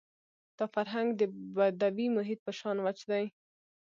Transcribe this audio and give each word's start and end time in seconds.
دا 0.57 0.65
فرهنګ 0.73 1.07
د 1.19 1.21
بدوي 1.55 2.07
محیط 2.17 2.39
په 2.43 2.51
شان 2.59 2.77
وچ 2.85 2.99
دی. 3.11 3.25